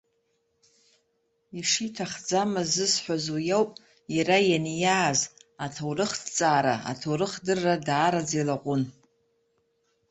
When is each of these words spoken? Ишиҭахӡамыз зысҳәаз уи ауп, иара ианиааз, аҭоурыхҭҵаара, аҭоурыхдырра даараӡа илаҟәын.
Ишиҭахӡамыз 1.59 2.67
зысҳәаз 2.73 3.25
уи 3.35 3.49
ауп, 3.57 3.71
иара 4.15 4.37
ианиааз, 4.49 5.19
аҭоурыхҭҵаара, 5.65 6.75
аҭоурыхдырра 6.91 7.75
даараӡа 7.85 8.35
илаҟәын. 8.41 8.83